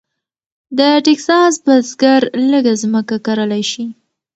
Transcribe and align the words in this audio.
د 0.77 0.79
ټیکساس 1.05 1.53
بزګر 1.65 2.21
لږه 2.51 2.73
ځمکه 2.81 3.15
کرلی 3.25 3.63
شي. 3.71 3.85